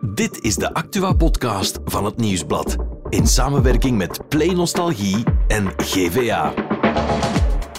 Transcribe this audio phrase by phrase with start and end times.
[0.00, 2.76] Dit is de Actua-podcast van het Nieuwsblad.
[3.08, 6.54] In samenwerking met Play Nostalgie en GVA.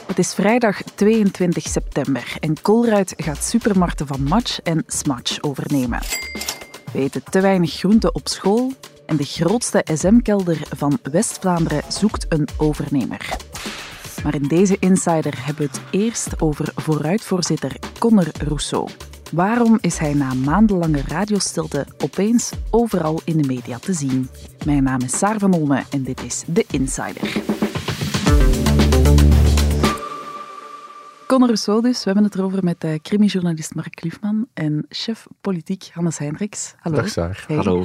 [0.07, 5.99] Het is vrijdag 22 september en Colruyt gaat supermarkten van Match en Smatch overnemen.
[6.91, 8.71] We eten te weinig groenten op school
[9.05, 13.37] en de grootste SM-kelder van West-Vlaanderen zoekt een overnemer.
[14.23, 18.89] Maar in deze Insider hebben we het eerst over vooruitvoorzitter Conor Rousseau.
[19.33, 24.29] Waarom is hij na maandenlange radiostilte opeens overal in de media te zien?
[24.65, 27.41] Mijn naam is Saar van Olme en dit is The Insider.
[31.27, 35.89] Conor Rousseau dus, we hebben het erover met uh, crimijournalist Mark Klufman en chef politiek
[35.93, 36.75] Hannes Hendricks.
[36.79, 36.95] Hallo.
[36.95, 37.43] Dag Saar.
[37.47, 37.55] Hey.
[37.55, 37.83] Hallo.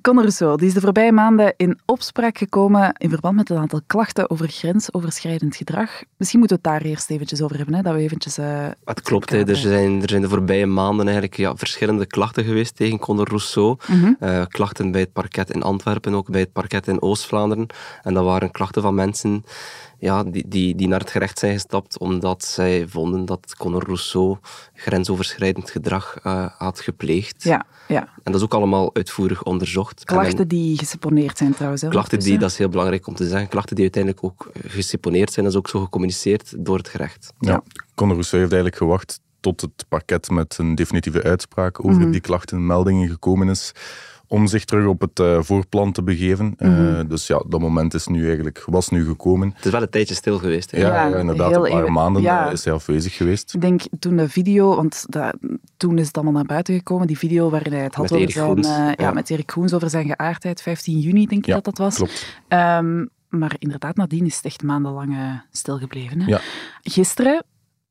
[0.00, 3.80] Conor Rousseau die is de voorbije maanden in opspraak gekomen in verband met een aantal
[3.86, 6.02] klachten over grensoverschrijdend gedrag.
[6.16, 8.38] Misschien moeten we het daar eerst eventjes over hebben, hè, dat we eventjes...
[8.38, 12.76] Uh, Het klopt, er, zijn, er zijn de voorbije maanden eigenlijk ja, verschillende klachten geweest
[12.76, 13.76] tegen Conor Rousseau.
[13.88, 14.12] Mhm.
[14.18, 17.66] Eh, klachten bij het parket in Antwerpen, ook bij het parket in Oost-Vlaanderen.
[18.02, 19.44] En dat waren klachten van mensen
[20.02, 24.36] ja, die, die, die naar het gerecht zijn gestapt omdat zij vonden dat Conor Rousseau
[24.74, 27.42] grensoverschrijdend gedrag uh, had gepleegd.
[27.42, 28.00] Ja, ja.
[28.00, 30.04] En dat is ook allemaal uitvoerig onderzocht.
[30.04, 31.82] Klachten En die geseponeerd zijn trouwens.
[31.82, 35.32] Hè, klachten die, dat is heel belangrijk om te zeggen, klachten die uiteindelijk ook geseponeerd
[35.32, 37.32] zijn, dat is ook zo gecommuniceerd door het gerecht.
[37.38, 37.62] Ja.
[37.94, 42.10] Conor Rousseau heeft eigenlijk gewacht tot het pakket met een definitieve uitspraak over Mhm.
[42.10, 43.72] die klachtenmeldingen gekomen is,
[44.32, 46.54] om zich terug op het eh, voorplan te begeven.
[46.56, 47.06] Eh, Mhm.
[47.08, 49.52] dus ja, dat moment is nu eigenlijk, was nu gekomen.
[49.56, 50.70] Het is wel een tijdje stil geweest.
[50.70, 50.78] Hè.
[50.78, 52.46] Ja, inderdaad, een paar even- maanden ja.
[52.46, 53.54] eh, is hij afwezig geweest.
[53.54, 55.36] Ik denk toen de video, want dat,
[55.76, 58.22] toen is het allemaal naar buiten gekomen, die video waarin hij het had Met over
[58.24, 59.12] Erik zijn, eh, ja, ja.
[59.12, 61.94] met Erik Goens over zijn geaardheid, 15 juni denk ik Ja, dat dat was.
[61.96, 62.40] Klopt.
[62.48, 65.16] Ehm, maar inderdaad, nadien is het echt maandenlang
[65.50, 66.20] stilgebleven.
[66.20, 66.26] Hè?
[66.26, 66.40] Ja.
[66.82, 67.44] Gisteren,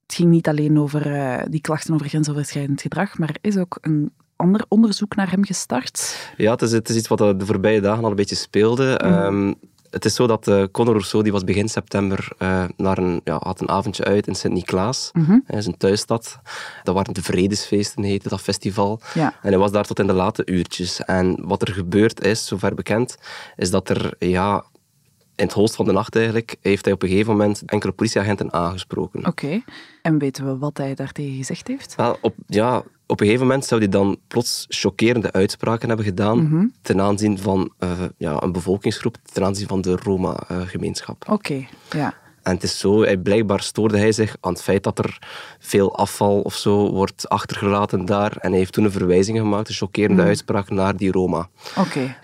[0.05, 3.77] het ging niet alleen over eh, die klachten over grensoverschrijdend gedrag, maar er is ook
[3.81, 6.17] een ander onderzoek naar hem gestart.
[6.37, 8.99] Ja, het is, het is iets wat de voorbije dagen al een beetje speelde.
[9.03, 9.13] Mhm.
[9.13, 9.53] Ehm,
[9.89, 13.39] het is zo dat eh Conor Rousseau die was begin september eh, naar een, ja,
[13.43, 15.11] had een avondje uit in Sint-Niklaas.
[15.45, 16.39] Hij zijn thuisstad.
[16.83, 19.01] Dat waren de Vredesfeesten, heette dat festival.
[19.13, 19.33] Ja.
[19.41, 21.01] En hij was daar tot in de late uurtjes.
[21.01, 23.17] En wat er gebeurd is, zover bekend,
[23.55, 24.63] is dat er ja,
[25.41, 28.53] in het holst van de nacht eigenlijk, heeft hij op een gegeven moment enkele politieagenten
[28.53, 29.25] aangesproken.
[29.25, 29.61] Oké.
[30.01, 31.95] En weten we wat hij daartegen gezegd heeft?
[31.95, 36.43] Wel, op, ja, op een gegeven moment zou hij dan plots chockerende uitspraken hebben gedaan
[36.43, 36.67] Mhm.
[36.81, 41.29] ten aanzien van eh, ja, een bevolkingsgroep, ten aanzien van de Roma-gemeenschap.
[41.29, 42.13] Oké, ja.
[42.43, 45.17] En het is zo, hij, blijkbaar stoorde hij zich aan het feit dat er
[45.59, 48.37] veel afval of zo wordt achtergelaten daar.
[48.37, 50.27] En hij heeft toen een verwijzing gemaakt, een chockerende Mhm.
[50.27, 51.49] uitspraak naar die Roma.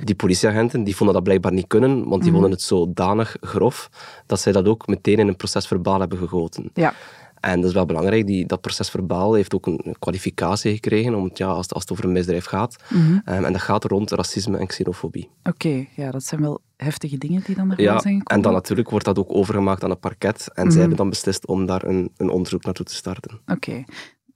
[0.03, 2.22] Die politieagenten die vonden dat blijkbaar niet kunnen, want Mhm.
[2.22, 3.89] die vonden het zodanig grof
[4.25, 6.69] dat zij dat ook meteen in een procesverbaal hebben gegoten.
[6.73, 6.94] Ja.
[7.39, 11.37] En dat is wel belangrijk, die, dat procesverbaal heeft ook een kwalificatie gekregen om het,
[11.37, 12.75] ja, als, het- als het over een misdrijf gaat.
[12.89, 13.19] Mhm.
[13.25, 15.29] Ehm, en dat gaat rond racisme en xenofobie.
[15.43, 18.25] Oké, ja, dat zijn wel heftige dingen die dan erbij Ja, zijn gekomen.
[18.25, 20.49] en dan natuurlijk wordt dat ook overgemaakt aan het parket.
[20.53, 20.71] En Mhm.
[20.71, 23.39] zij hebben dan beslist om daar een, een onderzoek naartoe te starten.
[23.47, 23.83] Oké,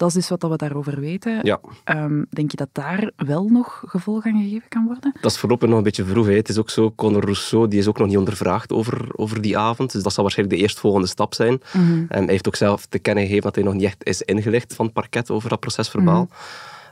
[0.01, 1.39] dat is dus wat we daarover weten.
[1.43, 5.13] Ja, Ehm, denk je dat daar wel nog gevolg aan gegeven kan worden?
[5.21, 6.25] dat is voorlopig nog een beetje vroeg.
[6.25, 6.33] Hè.
[6.33, 9.57] Het is ook zo, Conor Rousseau die is ook nog niet ondervraagd over, over die
[9.57, 9.91] avond.
[9.91, 11.61] Dus dat zal waarschijnlijk de eerstvolgende stap zijn.
[11.71, 14.73] En hij heeft ook zelf te kennen gegeven dat hij nog niet echt is ingelicht
[14.73, 16.23] van het parket over dat procesverbaal.
[16.23, 16.33] Mhm.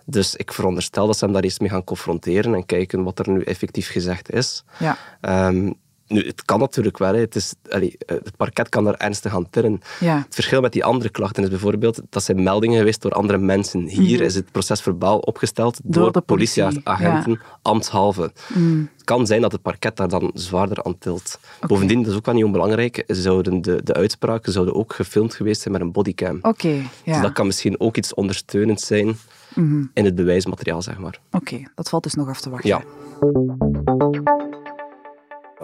[0.05, 3.29] Dus ik veronderstel dat ze hem daar eerst mee gaan confronteren en kijken wat er
[3.29, 4.63] nu effectief gezegd is.
[4.79, 4.97] Ja.
[5.21, 5.71] Ehm,
[6.09, 7.13] nu, het kan natuurlijk wel.
[7.13, 7.19] Hè.
[7.19, 9.81] Het, is, allee, eh, het parket kan daar ernstig aan tillen.
[9.99, 10.17] Ja.
[10.17, 13.87] Het verschil met die andere klachten is bijvoorbeeld dat zijn meldingen geweest door andere mensen.
[13.87, 14.23] Hier Mhm.
[14.25, 18.31] is het procesverbaal opgesteld Door door, de politie, politieagenten, ambtshalve.
[18.53, 18.89] Mm.
[18.95, 21.39] Het kan zijn dat het parket daar dan zwaarder aan tilt.
[21.67, 25.61] Bovendien, dat is ook wel niet onbelangrijk, zouden de, de uitspraken zouden ook gefilmd geweest
[25.61, 26.39] zijn met een bodycam.
[26.41, 26.83] Oké, ja.
[27.13, 29.17] Dus dat kan misschien ook iets ondersteunend zijn
[29.55, 29.83] Mhm.
[29.93, 31.19] in het bewijsmateriaal, zeg maar.
[31.31, 32.69] Oké, dat valt dus nog af te wachten.
[32.69, 32.81] Ja.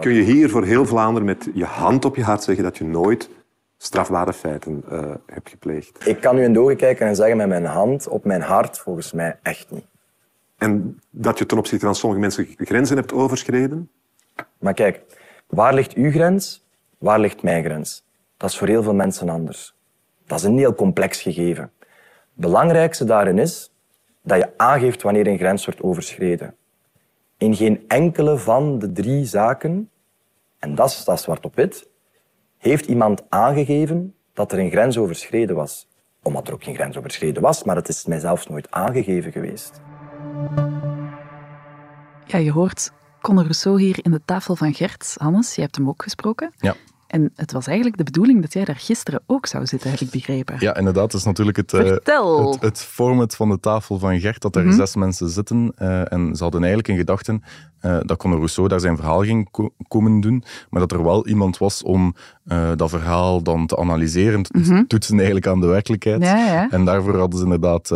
[0.00, 2.84] Kun je hier voor heel Vlaanderen met je hand op je hart zeggen dat je
[2.84, 3.30] nooit
[3.76, 6.06] strafbare feiten eh, hebt gepleegd?
[6.06, 8.78] Ik kan u in de ogen kijken en zeggen met mijn hand op mijn hart,
[8.78, 9.84] volgens mij echt niet.
[10.58, 13.90] En dat je ten opzichte van sommige mensen grenzen hebt overschreden?
[14.58, 15.00] Maar kijk,
[15.46, 16.64] waar ligt uw grens?
[16.98, 18.04] Waar ligt mijn grens?
[18.36, 19.74] Dat is voor heel veel mensen anders.
[20.26, 21.70] Dat is een heel complex gegeven.
[21.78, 23.72] Het belangrijkste daarin is
[24.22, 26.54] dat je aangeeft wanneer een grens wordt overschreden.
[27.38, 29.90] In geen enkele van de drie zaken,
[30.58, 31.88] en dat staat zwart op wit,
[32.58, 35.88] heeft iemand aangegeven dat er een grens overschreden was.
[36.22, 39.80] Omdat er ook geen grens overschreden was, maar het is mij zelfs nooit aangegeven geweest.
[42.24, 45.14] Ja, je hoort Conor Rousseau hier in de tafel van Gert.
[45.18, 46.52] Hannes, je hebt hem ook gesproken.
[46.56, 46.74] Ja.
[47.06, 50.10] En het was eigenlijk de bedoeling dat jij daar gisteren ook zou zitten, heb ik
[50.10, 50.56] begrepen.
[50.58, 51.10] Ja, inderdaad.
[51.10, 52.50] Dat is natuurlijk het, Vertel.
[52.52, 54.74] het, het format van de tafel van Gert, dat er Mhm.
[54.74, 55.72] zes mensen zitten.
[55.76, 57.42] eh, en ze hadden eigenlijk in gedachten
[57.80, 61.26] eh, dat Conor Rousseau daar zijn verhaal ging ko- komen doen, maar dat er wel
[61.26, 62.14] iemand was om
[62.76, 66.22] dat verhaal dan te analyseren, te toetsen eigenlijk aan de werkelijkheid.
[66.22, 66.70] Ja, ja.
[66.70, 67.90] En daarvoor hadden ze inderdaad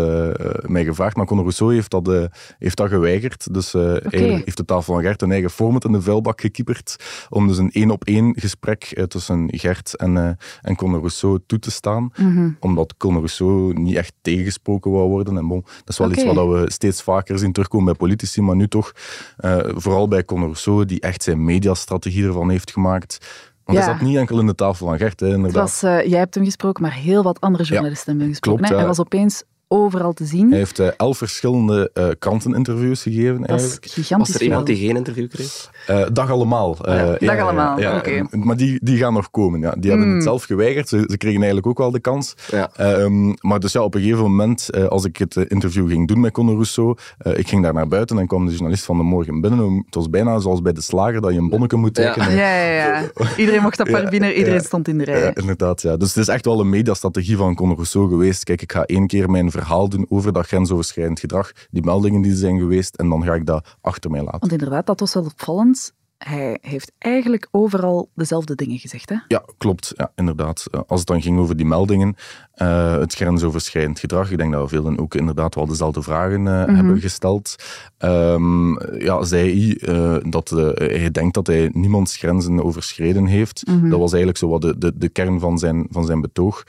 [0.71, 1.17] mij gevraagd.
[1.17, 2.29] Maar Conor Rousseau heeft dat,
[2.59, 3.55] heeft dat geweigerd.
[3.55, 6.97] Dus heeft de tafel van Gert een eigen format in de vuilbak gekieperd.
[7.29, 10.31] Om dus een één-op-één gesprek eh, tussen Gert en, eh
[10.62, 12.12] en Conor Rousseau toe te staan.
[12.17, 12.50] Mhm.
[12.61, 15.37] Omdat Conor Rousseau niet echt tegengesproken wou worden.
[15.37, 18.43] En bon, dat is wel iets wat we steeds vaker zien terugkomen bij politici.
[18.43, 18.93] Maar nu toch,
[19.37, 23.19] eh, vooral bij Conor Rousseau, die echt zijn mediastrategie ervan heeft gemaakt.
[23.64, 23.85] Want Ja.
[23.85, 25.62] hij zat niet enkel in de tafel van Gert, hè, Het inderdaad.
[25.62, 28.62] was, jij hebt hem gesproken, maar heel wat andere journalisten hebben hem gesproken.
[28.64, 28.79] klopt.
[28.79, 30.49] Hij was opeens overal te zien.
[30.49, 33.37] Hij heeft eh, elf verschillende eh, kranteninterviews gegeven.
[33.40, 33.87] dat is Eigenlijk.
[33.93, 35.70] gigantisch Was er iemand die geen interview kreeg?
[35.87, 36.76] Eh, dag allemaal.
[36.84, 37.26] Eh, ja.
[37.26, 38.26] Dag allemaal, oké.
[38.31, 39.61] Maar die, die gaan nog komen.
[39.61, 39.75] Ja.
[39.78, 40.14] Die hebben Hmm.
[40.17, 40.88] het zelf geweigerd.
[40.88, 42.34] Ze, ze kregen eigenlijk ook wel de kans.
[42.50, 42.70] Ja.
[42.76, 46.20] Ehm, maar dus ja, op een gegeven moment, eh, als ik het interview ging doen
[46.20, 49.02] met Conor Rousseau, eh, ik ging daar naar buiten en kwam de journalist van de
[49.02, 49.82] morgen binnen.
[49.87, 52.31] Het was bijna zoals bij de slager, dat je een bonnetje moet tekenen.
[52.34, 53.11] Ja, ja, ja.
[53.37, 54.64] Iedereen mocht apart Ja, binnen, iedereen ja.
[54.64, 55.20] stond in de rij.
[55.20, 55.96] Ja, inderdaad, ja.
[55.96, 58.44] Dus het is echt wel een mediastrategie van Conor Rousseau geweest.
[58.44, 62.31] Kijk, ik ga één keer mijn verhaal doen over dat grensoverschrijdend gedrag, die meldingen die
[62.31, 64.41] er zijn geweest, en dan ga ik dat achter mij laten.
[64.41, 65.93] Want inderdaad, dat was wel opvallend.
[66.19, 69.09] Hij heeft eigenlijk overal dezelfde dingen gezegd.
[69.09, 69.17] Hè?
[69.29, 69.93] Ja, klopt.
[69.97, 70.67] Ja, inderdaad.
[70.71, 72.15] Eh, Als het dan ging over die meldingen,
[72.61, 77.01] eh, het grensoverschrijdend gedrag, ik denk dat velen ook inderdaad wel dezelfde vragen eh, hebben
[77.01, 77.57] gesteld.
[77.99, 78.73] Ehm,
[79.03, 83.62] ja, zei hij eh, dat hij denkt dat hij niemands grenzen overschreden heeft.
[83.67, 86.65] Dat was eigenlijk zo wat de, de, de kern van zijn, van zijn betoog.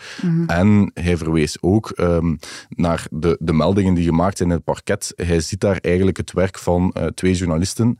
[0.48, 2.36] En hij verwees ook ehm,
[2.70, 5.14] naar de, de meldingen die gemaakt zijn in het parket.
[5.16, 8.00] Hij ziet daar eigenlijk het werk van twee journalisten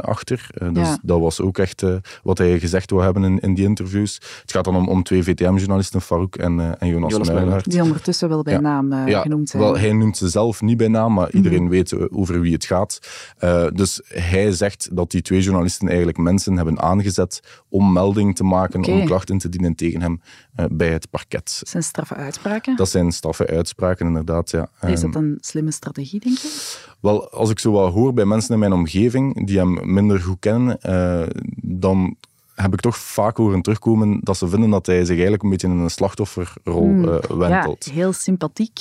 [0.00, 0.46] achter.
[0.72, 0.98] Dus Ja.
[1.02, 1.84] dat was ook echt
[2.22, 4.20] wat hij gezegd wou hebben in, in die interviews.
[4.40, 7.21] Het gaat dan om, om twee VTM-journalisten, Farouk en, en Jonas, Jonas
[7.62, 8.60] Die ondertussen wel bij Ja.
[8.60, 9.62] naam eh, Ja, genoemd zijn.
[9.62, 9.72] Mhm.
[9.72, 12.64] wel, hij noemt ze zelf niet bij naam, maar iedereen weet eh, over wie het
[12.64, 12.98] gaat.
[13.38, 18.44] Eh, dus hij zegt dat die twee journalisten eigenlijk mensen hebben aangezet om melding te
[18.44, 20.20] maken, om klachten te dienen tegen hem
[20.54, 21.56] eh, bij het parket.
[21.58, 22.76] Dat zijn straffe uitspraken.
[22.76, 24.50] Dat zijn straffe uitspraken, inderdaad.
[24.50, 24.68] Ja.
[24.86, 26.80] Is Ehm, dat een slimme strategie, denk je?
[27.00, 30.36] wel, als ik zo wat hoor bij mensen in mijn omgeving die hem minder goed
[30.40, 31.22] kennen, eh,
[31.62, 32.16] dan
[32.62, 35.68] heb ik toch vaak horen terugkomen dat ze vinden dat hij zich eigenlijk een beetje
[35.68, 37.84] in een slachtofferrol eh, wentelt.
[37.84, 38.80] Ja, heel sympathiek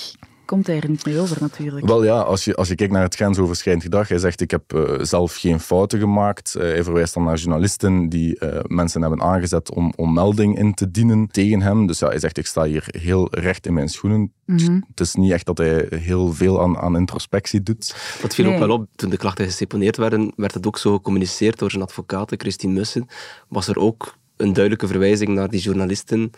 [0.51, 1.85] komt hij er niet mee over natuurlijk.
[1.85, 4.73] Wel ja, als je, als je kijkt naar het grensoverschrijdend gedrag, hij zegt ik heb
[4.73, 6.55] eh, zelf geen fouten gemahet.
[6.55, 10.73] Eh, hij verwijst dan naar journalisten die eh, mensen hebben aangezet om, om melding in
[10.73, 11.87] te dienen tegen hem.
[11.87, 14.33] Dus ja, hij zegt ik sta hier heel recht in mijn schoenen.
[14.45, 14.79] Mhm.
[14.87, 17.95] Het is niet echt dat hij heel veel aan, aan introspectie doet.
[18.21, 18.53] Dat viel Nee.
[18.53, 18.87] ook wel op.
[18.95, 23.07] Toen de klachten geseponeerd werden, werd het ook zo gecommuniceerd door zijn advocaat, Christine Mussen.
[23.47, 26.31] Was er ook een duidelijke verwijzing naar die journalisten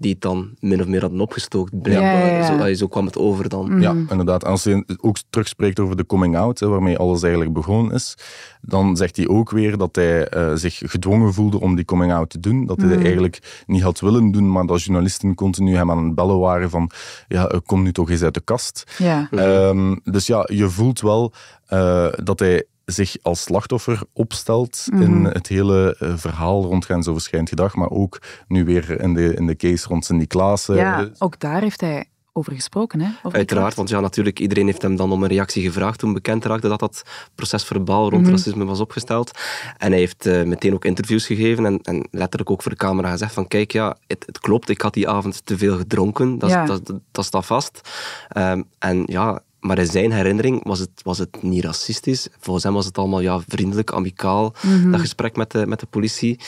[0.00, 1.82] die het dan min of meer hadden opgestookt.
[1.82, 2.26] Blijkbaar.
[2.26, 2.66] Ja, ja, ja.
[2.66, 3.80] Zo, zo kwam het over dan.
[3.80, 4.44] Ja, inderdaad.
[4.44, 8.16] En als hij ook terugspreekt over de coming out, hè, waarmee alles eigenlijk begonnen is,
[8.60, 12.30] dan zegt hij ook weer dat hij eh, zich gedwongen voelde om die coming out
[12.30, 12.66] te doen.
[12.66, 16.14] Dat hij dat eigenlijk niet had willen doen, maar dat journalisten continu hem aan het
[16.14, 16.90] bellen waren van
[17.28, 18.94] ja, eh, kom nu toch eens uit de kast.
[18.98, 19.28] Ja.
[19.30, 21.32] Ehm, dus ja, je voelt wel
[21.66, 27.74] eh, dat hij zich als slachtoffer opstelt in het hele eh, verhaal rond grensoverschrijdend gedrag,
[27.74, 30.76] maar ook nu weer in de, in de case rond Cindy Klaassen.
[30.76, 33.00] ja, ook daar heeft hij over gesproken.
[33.00, 33.08] Hè?
[33.22, 36.44] Over Uiteraard, want ja, natuurlijk, iedereen heeft hem dan om een reactie gevraagd toen bekend
[36.44, 37.02] raakte dat dat
[37.34, 39.38] proces verbaal rond racisme was opgesteld.
[39.78, 43.10] En hij heeft eh, meteen ook interviews gegeven en, en letterlijk ook voor de camera
[43.10, 46.48] gezegd van kijk, ja, het, het klopt, ik had die avond te veel gedronken, dat,
[46.48, 46.64] is- Ja.
[46.66, 47.80] dat, dat, dat staat vast.
[48.28, 52.28] Ehm, en ja, maar in zijn herinnering was het, was het niet racistisch.
[52.38, 54.54] Volgens hem was het allemaal ja, vriendelijk, amicaal,
[54.90, 56.40] dat gesprek met de, met de politie.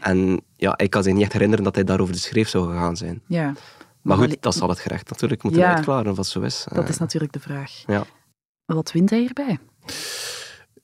[0.00, 2.96] En ja, ik kan zich niet echt herinneren dat hij daarover de schreef zou gegaan
[2.96, 3.22] zijn.
[3.26, 3.52] ja.
[4.02, 5.74] Maar goed, dat zal het gerecht natuurlijk moeten Ja.
[5.74, 6.64] uitklaren of dat zo is.
[6.72, 7.82] Dat Eh, is natuurlijk de vraag.
[7.86, 8.04] ja.
[8.64, 9.58] Wat wint hij hierbij?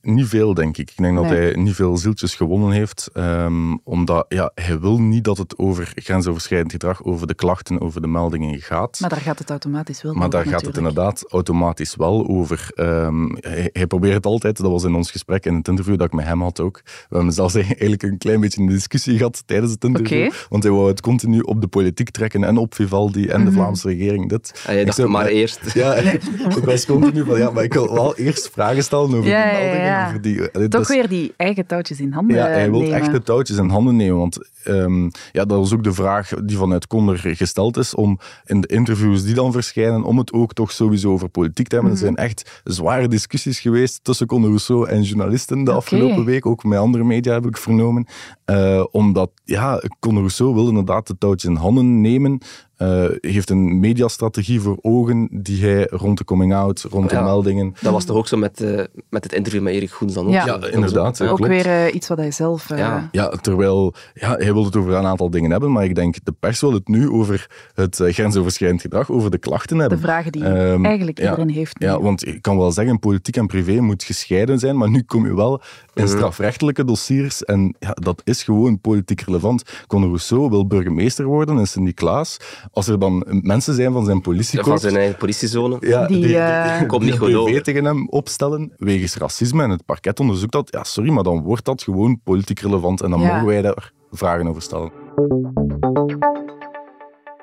[0.02, 0.90] Niet veel, denk ik.
[0.90, 1.38] Ik denk dat Nee.
[1.40, 3.10] hij niet veel zieltjes gewonnen heeft.
[3.12, 8.00] ehm, omdat ja, hij wil niet dat het over grensoverschrijdend gedrag, over de klachten, over
[8.00, 9.00] de meldingen gaat.
[9.00, 12.70] Maar daar gaat het automatisch wel Maar over, daar gaat het inderdaad automatisch wel over.
[12.74, 16.06] Ehm, hij, hij probeert het altijd, dat was in ons gesprek, in het interview dat
[16.06, 16.80] ik met hem had ook.
[16.84, 20.30] We hebben zelfs eigenlijk een klein beetje een discussie gehad tijdens het interview.
[20.48, 23.88] Want hij wou het continu op de politiek trekken en op Vivaldi en de Vlaamse
[23.88, 24.28] regering.
[24.28, 24.62] Dit.
[24.66, 25.60] En jij Ik dacht zei, maar eerst.
[25.74, 25.94] Ja,
[26.56, 29.52] ik was continu van, ja, maar ik wil wel eerst vragen stellen over Ja, die
[29.52, 29.86] ja, meldingen.
[29.88, 30.06] Ja.
[30.08, 30.50] over die...
[30.52, 32.96] dat Toch is- weer die eigen touwtjes in handen Ja, hij wil nemen.
[32.96, 34.16] echt de touwtjes in handen nemen.
[34.16, 38.60] Want ehm, ja, dat was ook de vraag die vanuit Conder gesteld is, om in
[38.60, 41.92] de interviews die dan verschijnen, om het ook toch sowieso over politiek te hebben.
[41.92, 42.00] Mhm.
[42.04, 46.46] Er zijn echt zware discussies geweest tussen Conor Rousseau en journalisten de afgelopen week.
[46.46, 48.06] Ook met andere media heb ik vernomen.
[48.44, 52.38] Eh, omdat, ja, Conor Rousseau wil inderdaad de touwtjes in handen nemen.
[52.78, 57.22] Eh, heeft een mediastrategie voor ogen die hij rond de coming-out, rond de Ja.
[57.22, 57.74] meldingen...
[57.80, 60.32] Dat was toch ook zo met, eh, met het interview met Erik Goens dan ook?
[60.32, 60.60] Ja.
[60.70, 61.20] inderdaad.
[61.22, 61.46] Ook klopt.
[61.46, 62.70] weer eh, iets wat hij zelf...
[62.70, 63.08] eh, Ja.
[63.12, 66.32] Ja, terwijl ja, hij wil het over een aantal dingen hebben, maar ik denk de
[66.40, 70.00] pers wil het nu over het eh, grensoverschrijdend gedrag, over de klachten de hebben.
[70.00, 71.78] vragen die Ehm, eigenlijk ja, iedereen heeft.
[71.78, 71.86] nu.
[71.86, 75.26] Ja, want ik kan wel zeggen, politiek en privé moet gescheiden zijn, maar nu kom
[75.26, 75.60] je wel
[75.94, 76.12] in Mhm.
[76.12, 79.62] strafrechtelijke dossiers en ja, dat is gewoon politiek relevant.
[79.86, 82.36] Conor Rousseau wil burgemeester worden in Sint-Niklaas.
[82.72, 84.80] Als er dan mensen zijn van zijn Van politiekorps...
[84.82, 85.76] zijn eigen politiezone.
[85.80, 87.62] Ja, Die, die, eh, die, Komt niet goed PV over.
[87.62, 90.68] tegen hem opstellen wegens racisme en het parket onderzoekt dat.
[90.72, 93.32] Ja, sorry, maar dan wordt dat gewoon politiek relevant en dan Ja.
[93.32, 94.92] mogen wij daar vragen over stellen.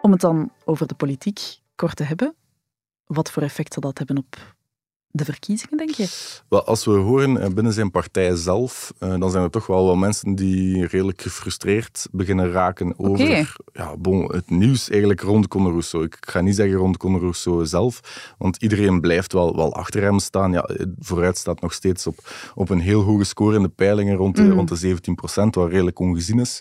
[0.01, 1.39] Om het dan over de politiek
[1.75, 2.35] kort te hebben,
[3.05, 4.55] wat voor effect zal dat hebben op
[5.15, 6.07] de verkiezingen, denk je?
[6.49, 9.85] Wel, als we horen eh, binnen zijn partij zelf, eh, dan zijn er toch wel
[9.85, 15.69] wel mensen die redelijk gefrustreerd beginnen raken over ja, bon, het nieuws eigenlijk rond Conor
[15.71, 16.05] Rousseau.
[16.05, 20.19] Ik ga niet zeggen rond Conor Rousseau zelf, want iedereen blijft wel, wel achter hem
[20.19, 20.51] staan.
[20.51, 20.69] Ja,
[20.99, 22.17] vooruit staat nog steeds op,
[22.55, 24.51] op een heel hoge score in de peilingen, rond de, Mhm.
[24.53, 26.59] rond de 17 procent, wat redelijk ongezien is.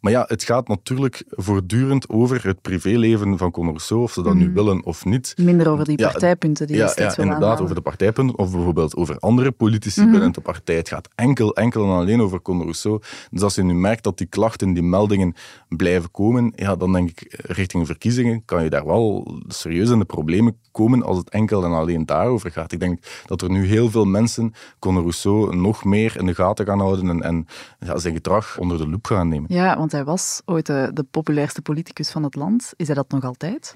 [0.00, 4.34] Maar ja, het gaat natuurlijk voortdurend over het privéleven van Conor Rousseau, of ze dat
[4.34, 4.54] nu Mhm.
[4.54, 5.34] willen of niet.
[5.36, 8.96] Minder over die partijpunten die je Ja, steeds ja inderdaad, over de partijpunten of bijvoorbeeld
[8.96, 10.10] over andere politici Mhm.
[10.10, 10.76] binnen de partij.
[10.76, 13.00] Het gaat enkel, enkel en alleen over Conor Rousseau.
[13.30, 15.34] Dus als je nu merkt dat die klachten, die meldingen
[15.68, 20.04] blijven komen, ja, dan denk ik, richting verkiezingen kan je daar wel serieus in de
[20.04, 22.72] problemen komen als het enkel en alleen daarover gaat.
[22.72, 26.66] Ik denk dat er nu heel veel mensen Conor Rousseau nog meer in de gaten
[26.66, 27.46] gaan houden en, en
[27.78, 29.54] ja, zijn gedrag onder de loep gaan nemen.
[29.54, 32.72] Ja, want hij was ooit de, de populairste politicus van het land.
[32.76, 33.74] Is hij dat nog altijd?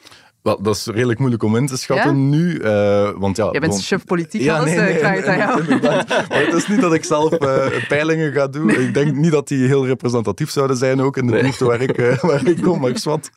[0.48, 2.36] Wel, dat is redelijk moeilijk om in te schatten Ja?
[2.36, 2.58] nu.
[2.58, 5.26] eh, want ja, Jij bent chef politiek, Ja, alles, nee, eh, nee, ik vraag het
[5.26, 5.80] aan jou.
[6.28, 8.70] Maar het is niet dat ik zelf eh, peilingen ga doen.
[8.70, 11.42] Ik denk niet dat die heel representatief zouden zijn, ook in de Nee.
[11.42, 13.30] buurt waar ik, waar ik kom, maar zwart.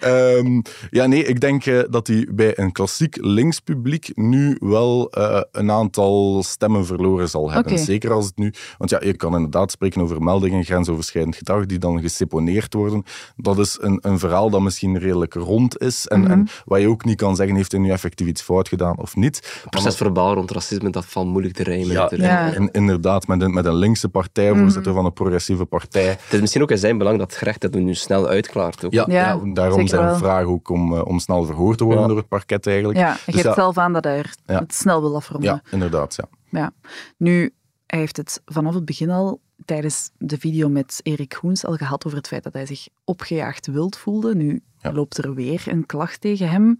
[0.00, 5.70] Ehm, ja, nee, ik denk dat hij bij een klassiek linkspubliek nu wel eh, een
[5.70, 7.78] aantal stemmen verloren zal hebben.
[7.78, 8.52] Zeker als het nu...
[8.78, 13.04] Want ja, je kan inderdaad spreken over meldingen, grensoverschrijdend gedrag, die dan geseponeerd worden.
[13.36, 16.30] Dat is een, een verhaal dat misschien redelijk rond is en, Mhm.
[16.30, 19.16] en waar je ook niet kan zeggen, heeft hij nu effectief iets fout gedaan of
[19.16, 19.36] niet.
[19.62, 21.86] Het proces verbaal rond racisme, dat valt moeilijk te rijmen.
[21.92, 22.30] Ja, natuurlijk.
[22.30, 22.52] Ja.
[22.54, 26.08] en inderdaad, met een, met een linkse partij, voorzitter van een progressieve partij.
[26.08, 28.84] Het is misschien ook in zijn belang dat het gerecht dat nu snel uitklaart.
[28.84, 28.92] Ook.
[28.92, 29.14] Ja, Ja,
[29.44, 30.16] ja, daarom zijn wel.
[30.16, 32.08] vraag ook om, eh, om snel verhoord te worden Ja.
[32.08, 32.98] door het parket eigenlijk.
[32.98, 34.58] Ja, hij Dus geeft ja, zelf aan dat hij Ja.
[34.58, 35.50] het snel wil afronden.
[35.50, 36.16] Ja, inderdaad.
[36.16, 36.24] Ja.
[36.60, 36.70] Ja.
[37.16, 37.54] Nu,
[37.86, 42.06] hij heeft het vanaf het begin al tijdens de video met Erik Goens al gehad
[42.06, 44.34] over het feit dat hij zich opgejaagd wild voelde.
[44.34, 44.92] Nu Ja.
[44.92, 46.76] loopt er weer een klacht tegen hem.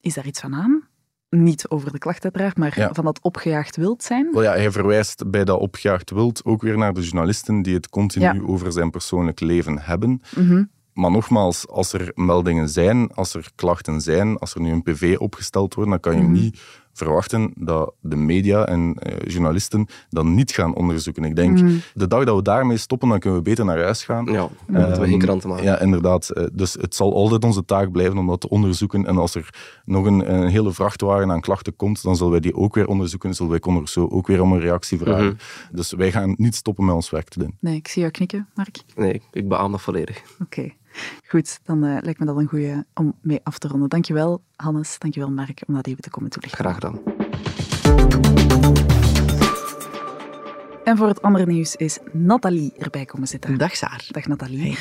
[0.00, 0.88] Is daar iets van aan?
[1.30, 2.92] Niet over de klacht uiteraard, maar Ja.
[2.92, 4.28] van dat opgejaagd wild zijn.
[4.32, 7.88] Wel ja, hij verwijst bij dat opgejaagd wild ook weer naar de journalisten die het
[7.88, 8.40] continu Ja.
[8.46, 10.20] over zijn persoonlijk leven hebben.
[10.36, 10.64] Mhm.
[10.92, 15.16] Maar nogmaals, als er meldingen zijn, als er klachten zijn, als er nu een PV
[15.18, 16.32] opgesteld wordt, dan kan je Mhm.
[16.32, 16.60] niet
[16.92, 21.24] verwachten dat de media en eh, journalisten dat niet gaan onderzoeken.
[21.24, 21.74] Ik denk, Mhm.
[21.94, 24.24] de dag dat we daarmee stoppen, dan kunnen we beter naar huis gaan.
[24.24, 25.64] Ja, dan moeten we Ehm, geen kranten maken.
[25.64, 26.28] Ja, inderdaad.
[26.30, 29.06] Eh, Dus het zal altijd onze taak blijven om dat te onderzoeken.
[29.06, 29.54] En als er
[29.84, 33.34] nog een, een hele vrachtwagen aan klachten komt, dan zullen wij die ook weer onderzoeken.
[33.34, 35.24] Zullen wij Conor zo ook weer om een reactie vragen.
[35.24, 35.34] Mhm.
[35.76, 37.56] Dus wij gaan niet stoppen met ons werk te doen.
[37.60, 38.76] Nee, ik zie jou knikken, Mark.
[38.96, 40.22] Nee, ik, ik beaam dat volledig.
[40.42, 40.70] Oké,
[41.26, 41.58] goed.
[41.64, 43.88] Dan eh, lijkt me dat een goede om mee af te ronden.
[43.88, 44.98] Dankjewel, Hannes.
[44.98, 46.64] Dankjewel, Mark, om dat even te komen toelichten.
[46.64, 46.98] Graag gedaan.
[50.84, 53.58] En voor het andere nieuws is Nathalie erbij komen zitten.
[53.58, 54.06] Dag Saar.
[54.10, 54.78] Dag Nathalie.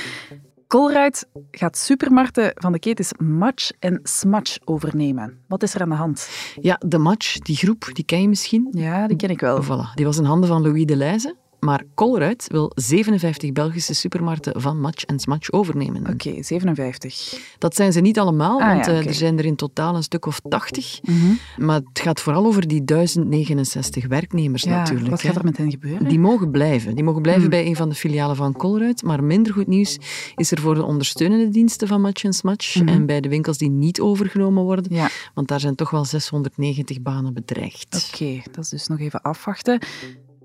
[0.67, 5.37] Colruyt gaat supermarkten van de ketens Match en Smatch overnemen.
[5.47, 6.29] Wat is er aan de hand?
[6.61, 8.67] Ja, de match, die groep, die ken je misschien.
[8.71, 9.63] Ja, die ken ik wel.
[9.63, 11.35] Voilà, die was in handen van Louis de Leijze.
[11.59, 16.07] Maar Colruyt wil 57 Belgische supermarkten van Match en Smatch overnemen.
[16.09, 17.39] Oké, 57.
[17.57, 20.03] Dat zijn ze niet allemaal, Ah, want ja, eh, er zijn er in totaal een
[20.03, 20.99] stuk of 80.
[21.03, 21.15] Mhm.
[21.57, 25.09] Maar het gaat vooral over die 1069 werknemers Ja, natuurlijk.
[25.09, 26.07] wat gaat er met hen gebeuren?
[26.07, 26.95] Die mogen blijven.
[26.95, 27.51] Die mogen blijven Hmm.
[27.51, 29.03] bij een van de filialen van Colruyt.
[29.03, 29.97] Maar minder goed nieuws
[30.35, 32.87] is er voor de ondersteunende diensten van Match en Smatch Mhm.
[32.87, 34.95] en bij de winkels die niet overgenomen worden.
[34.95, 38.09] Ja, Want daar zijn toch wel 690 banen bedreigd.
[38.13, 38.41] oké.
[38.51, 39.79] Dat is dus nog even afwachten.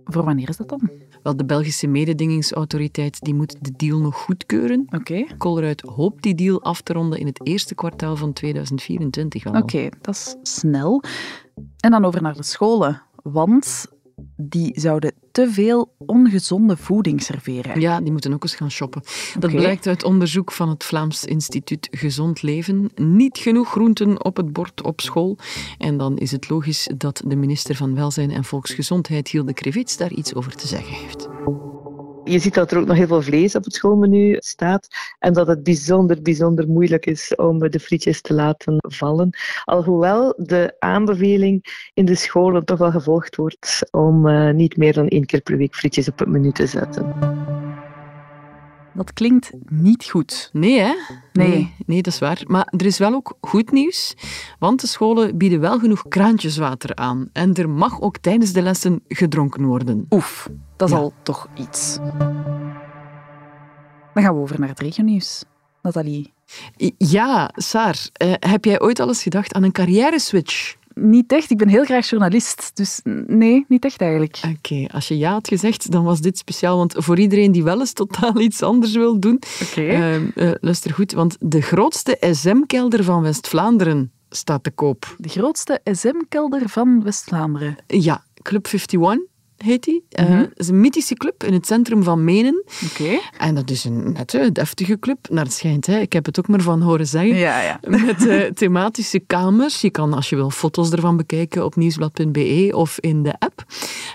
[0.04, 0.90] Voor wanneer is dat dan?
[1.23, 4.87] Wel, de Belgische mededingingsautoriteit die moet de deal nog goedkeuren.
[4.90, 5.26] Oké.
[5.38, 9.54] Colruyt hoopt die deal af te ronden in het eerste kwartaal van 2024 wel.
[9.62, 11.02] Oké, dat is snel.
[11.80, 13.02] En dan over naar de scholen.
[13.23, 13.87] Want
[14.37, 17.80] die zouden te veel ongezonde voeding serveren.
[17.80, 19.02] Ja, die moeten ook eens gaan shoppen.
[19.38, 22.90] Dat blijkt uit onderzoek van het Vlaams Instituut Gezond Leven.
[22.94, 25.38] Niet genoeg groenten op het bord op school.
[25.78, 30.12] En dan is het logisch dat de minister van Welzijn en Volksgezondheid, Hilde Krevits, daar
[30.12, 31.28] iets over te zeggen heeft.
[32.25, 34.88] Je ziet dat er ook nog heel veel vlees op het schoolmenu staat
[35.19, 39.31] en dat het bijzonder, bijzonder moeilijk is om de frietjes te laten vallen.
[39.64, 45.09] Alhoewel de aanbeveling in de scholen toch wel gevolgd wordt om eh, niet meer dan
[45.09, 47.14] één keer per week frietjes op het menu te zetten.
[48.94, 50.50] Dat klinkt niet goed.
[50.52, 50.94] Nee, hè?
[51.32, 51.74] Nee.
[51.86, 52.42] Nee, dat is waar.
[52.46, 54.14] Maar er is wel ook goed nieuws,
[54.58, 57.28] want de scholen bieden wel genoeg kraantjeswater aan.
[57.32, 60.06] En er mag ook tijdens de lessen gedronken worden.
[60.10, 61.00] Oef, dat is Ja.
[61.00, 61.96] al toch iets.
[64.14, 65.44] Dan gaan we over naar het regionieuws.
[65.82, 66.32] Nathalie.
[66.98, 70.76] Ja, Saar, eh, heb jij ooit al eens gedacht aan een carrière-switch?
[70.94, 72.70] Niet echt, ik ben heel graag journalist.
[72.74, 74.40] Dus nee, niet echt eigenlijk.
[74.56, 76.76] Oké, als je ja had gezegd, dan was dit speciaal.
[76.76, 79.80] Want voor iedereen die wel eens totaal iets anders wil doen, Oké.
[79.80, 85.14] eh, eh, luister goed, want de grootste SM-kelder van West-Vlaanderen staat te koop.
[85.18, 87.76] De grootste SM-kelder van West-Vlaanderen.
[87.86, 89.00] Ja, Club 51
[89.64, 90.04] heet die.
[90.09, 90.38] Eh, Mhm.
[90.38, 92.64] Het is een mythische club in het centrum van Menen.
[92.90, 93.18] Oké.
[93.38, 95.87] En dat is een nette, deftige club, naar het schijnt.
[95.87, 95.99] Hè.
[95.99, 97.37] Ik heb het ook maar van horen zeggen.
[97.37, 97.80] Ja, ja.
[98.06, 99.80] Met eh, thematische kamers.
[99.80, 103.64] Je kan, als je wil, foto's ervan bekijken op nieuwsblad.be of in de app.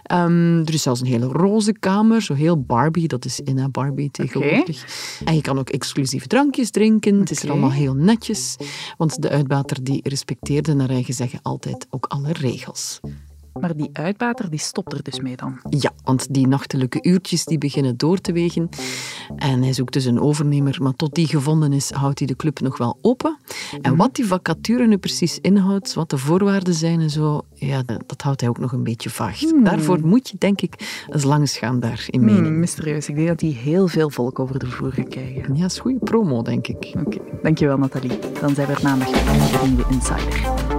[0.03, 3.07] Ehm, er is zelfs een hele roze kamer, zo heel Barbie.
[3.07, 4.85] Dat is in Barbie tegenwoordig.
[5.25, 7.19] En je kan ook exclusief drankjes drinken.
[7.19, 8.55] Het is er allemaal heel netjes.
[8.97, 12.99] Want de uitbater die respecteerde naar eigen zeggen altijd ook alle regels.
[13.53, 15.59] Maar die uitbater die stopt er dus mee dan.
[15.69, 18.69] Ja, want die nachtelijke uurtjes die beginnen door te wegen.
[19.35, 22.59] En hij zoekt dus een overnemer, maar tot die gevonden is, houdt hij de club
[22.59, 23.37] nog wel open.
[23.81, 28.21] En wat die vacature nu precies inhoudt, wat de voorwaarden zijn en zo, ja, dat,
[28.21, 29.39] houdt hij ook nog een beetje vaag.
[29.63, 32.45] Daarvoor moet je, denk ik, eens langs gaan daar in Menen.
[32.45, 33.09] Hmm, mysterieus.
[33.09, 35.55] Ik denk dat die heel veel volk over de vloer gaan krijgen.
[35.55, 36.93] Ja, dat is goede promo, denk ik.
[37.05, 38.19] Oké, dankjewel Nathalie.
[38.41, 40.78] Dan zijn we er maandag weer met een nieuwe Insider.